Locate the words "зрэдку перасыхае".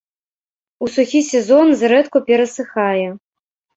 1.81-3.07